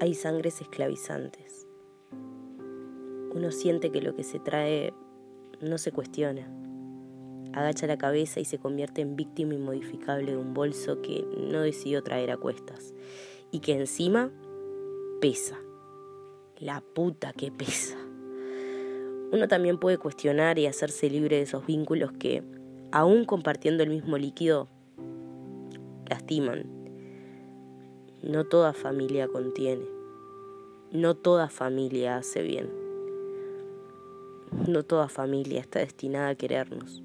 hay 0.00 0.14
sangres 0.14 0.62
esclavizantes. 0.62 1.66
Uno 3.32 3.52
siente 3.52 3.92
que 3.92 4.00
lo 4.00 4.16
que 4.16 4.24
se 4.24 4.40
trae 4.40 4.94
no 5.60 5.76
se 5.76 5.92
cuestiona. 5.92 6.50
Agacha 7.52 7.86
la 7.86 7.98
cabeza 7.98 8.40
y 8.40 8.46
se 8.46 8.58
convierte 8.58 9.02
en 9.02 9.14
víctima 9.14 9.54
inmodificable 9.54 10.32
de 10.32 10.38
un 10.38 10.54
bolso 10.54 11.02
que 11.02 11.26
no 11.36 11.60
decidió 11.60 12.02
traer 12.02 12.30
a 12.30 12.38
cuestas 12.38 12.94
y 13.52 13.60
que 13.60 13.74
encima 13.74 14.30
pesa. 15.20 15.58
La 16.58 16.80
puta 16.80 17.34
que 17.34 17.52
pesa. 17.52 17.98
Uno 19.32 19.48
también 19.48 19.78
puede 19.78 19.98
cuestionar 19.98 20.58
y 20.58 20.66
hacerse 20.66 21.10
libre 21.10 21.36
de 21.36 21.42
esos 21.42 21.66
vínculos 21.66 22.12
que, 22.12 22.42
aún 22.90 23.26
compartiendo 23.26 23.82
el 23.82 23.90
mismo 23.90 24.16
líquido, 24.16 24.66
lastiman. 26.08 26.79
No 28.22 28.44
toda 28.44 28.74
familia 28.74 29.28
contiene. 29.28 29.86
No 30.92 31.16
toda 31.16 31.48
familia 31.48 32.18
hace 32.18 32.42
bien. 32.42 32.70
No 34.68 34.82
toda 34.82 35.08
familia 35.08 35.60
está 35.60 35.78
destinada 35.78 36.28
a 36.28 36.34
querernos. 36.34 37.02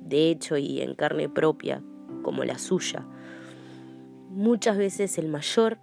De 0.00 0.30
hecho, 0.30 0.56
y 0.56 0.80
en 0.80 0.94
carne 0.94 1.28
propia, 1.28 1.82
como 2.22 2.44
la 2.44 2.58
suya, 2.58 3.06
muchas 4.30 4.78
veces 4.78 5.18
el 5.18 5.28
mayor 5.28 5.76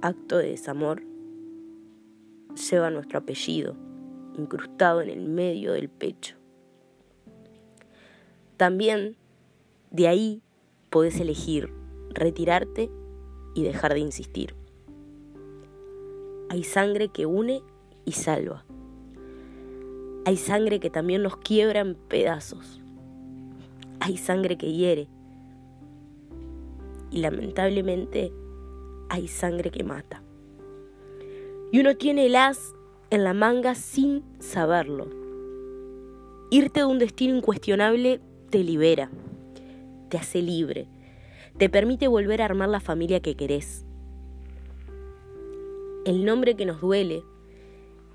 acto 0.00 0.38
de 0.38 0.50
desamor 0.50 1.02
lleva 2.70 2.90
nuestro 2.90 3.18
apellido 3.18 3.74
incrustado 4.38 5.00
en 5.00 5.10
el 5.10 5.22
medio 5.22 5.72
del 5.72 5.88
pecho. 5.88 6.36
También 8.56 9.16
de 9.90 10.06
ahí 10.06 10.42
podés 10.88 11.18
elegir 11.18 11.72
retirarte 12.10 12.90
y 13.54 13.62
dejar 13.62 13.94
de 13.94 14.00
insistir. 14.00 14.54
Hay 16.48 16.64
sangre 16.64 17.08
que 17.08 17.26
une 17.26 17.62
y 18.04 18.12
salva. 18.12 18.64
Hay 20.24 20.36
sangre 20.36 20.80
que 20.80 20.90
también 20.90 21.22
nos 21.22 21.36
quiebra 21.36 21.80
en 21.80 21.94
pedazos. 21.94 22.80
Hay 24.00 24.16
sangre 24.16 24.56
que 24.56 24.72
hiere. 24.72 25.08
Y 27.10 27.18
lamentablemente 27.18 28.32
hay 29.08 29.28
sangre 29.28 29.70
que 29.70 29.84
mata. 29.84 30.22
Y 31.72 31.80
uno 31.80 31.96
tiene 31.96 32.26
el 32.26 32.36
as 32.36 32.74
en 33.10 33.24
la 33.24 33.34
manga 33.34 33.74
sin 33.74 34.22
saberlo. 34.38 35.08
Irte 36.50 36.80
de 36.80 36.86
un 36.86 36.98
destino 36.98 37.34
incuestionable 37.34 38.20
te 38.50 38.62
libera, 38.62 39.10
te 40.10 40.18
hace 40.18 40.42
libre, 40.42 40.86
te 41.58 41.68
permite 41.68 42.08
volver 42.08 42.42
a 42.42 42.46
armar 42.46 42.68
la 42.68 42.80
familia 42.80 43.20
que 43.20 43.36
querés. 43.36 43.84
El 46.04 46.24
nombre 46.24 46.56
que 46.56 46.66
nos 46.66 46.80
duele, 46.80 47.22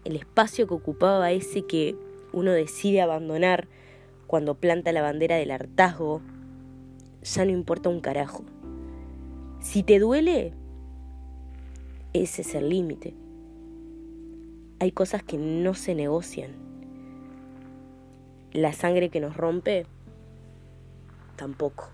el 0.04 0.16
espacio 0.16 0.68
que 0.68 0.74
ocupaba 0.74 1.32
ese 1.32 1.64
que 1.64 1.96
uno 2.34 2.52
decide 2.52 3.02
abandonar 3.02 3.68
cuando 4.28 4.56
planta 4.56 4.92
la 4.92 5.02
bandera 5.02 5.38
del 5.38 5.52
hartazgo, 5.52 6.22
ya 7.24 7.46
no 7.46 7.52
importa 7.52 7.90
un 7.90 8.02
carajo. 8.02 8.44
Si 9.60 9.84
te 9.84 10.00
duele, 10.00 10.54
ese 12.14 12.42
es 12.42 12.56
el 12.56 12.70
límite 12.70 13.16
hay 14.80 14.92
cosas 14.92 15.24
que 15.24 15.38
no 15.38 15.74
se 15.74 15.96
negocian. 15.96 16.52
La 18.54 18.74
sangre 18.74 19.10
que 19.10 19.20
nos 19.20 19.36
rompe, 19.36 19.86
tampoco. 21.36 21.90